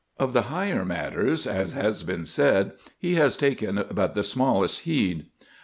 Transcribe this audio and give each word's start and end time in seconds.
Of 0.17 0.33
the 0.33 0.41
higher 0.49 0.83
matters, 0.83 1.45
as 1.45 1.73
has 1.73 2.01
been 2.01 2.25
said, 2.25 2.71
he 2.97 3.13
has 3.17 3.37
taken 3.37 3.83
but 3.93 4.15
the 4.15 4.23
smallest 4.23 4.79
heed. 4.79 5.27